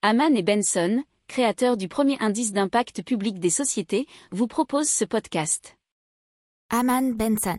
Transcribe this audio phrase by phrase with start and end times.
[0.00, 5.76] Haman et Benson, créateurs du premier indice d'impact public des sociétés, vous proposent ce podcast.
[6.70, 7.58] Haman Benson.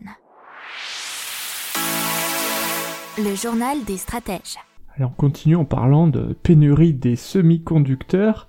[3.18, 4.56] Le journal des stratèges.
[4.96, 8.48] Allez, on continue en parlant de pénurie des semi-conducteurs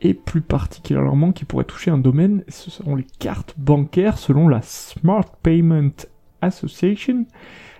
[0.00, 4.62] et plus particulièrement qui pourrait toucher un domaine, ce seront les cartes bancaires selon la
[4.62, 5.94] Smart Payment
[6.42, 7.24] Association.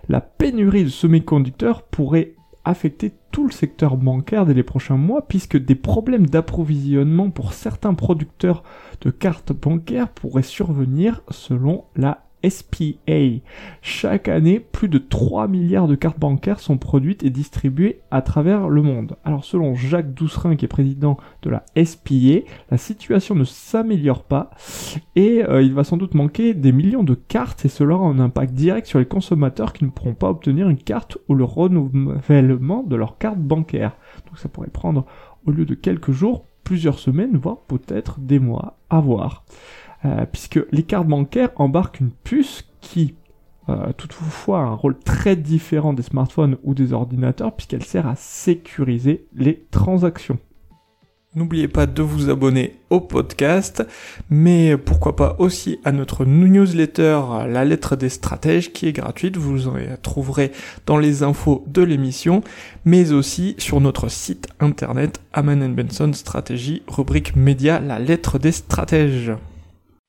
[0.09, 2.37] La pénurie de semi-conducteurs pourrait
[2.69, 7.95] affecter tout le secteur bancaire dès les prochains mois puisque des problèmes d'approvisionnement pour certains
[7.95, 8.63] producteurs
[9.01, 13.41] de cartes bancaires pourraient survenir selon la SPA.
[13.83, 18.69] Chaque année, plus de 3 milliards de cartes bancaires sont produites et distribuées à travers
[18.69, 19.17] le monde.
[19.25, 24.51] Alors selon Jacques Doucerin qui est président de la SPA, la situation ne s'améliore pas
[25.17, 28.19] et euh, il va sans doute manquer des millions de cartes et cela aura un
[28.19, 32.83] impact direct sur les consommateurs qui ne pourront pas obtenir une carte ou le renouvellement
[32.83, 33.97] de leur carte bancaire.
[34.27, 35.07] Donc ça pourrait prendre
[35.47, 39.45] au lieu de quelques jours plusieurs semaines voire peut-être des mois à voir.
[40.05, 43.17] Euh, puisque les cartes bancaires embarquent une puce qui
[43.69, 48.15] euh, toutefois a un rôle très différent des smartphones ou des ordinateurs puisqu'elle sert à
[48.15, 50.39] sécuriser les transactions.
[51.35, 53.85] N'oubliez pas de vous abonner au podcast,
[54.31, 59.69] mais pourquoi pas aussi à notre newsletter La lettre des stratèges qui est gratuite, vous
[59.69, 60.53] en trouverez
[60.87, 62.43] dans les infos de l'émission,
[62.87, 69.33] mais aussi sur notre site internet Aman Benson Stratégie, rubrique média La lettre des stratèges.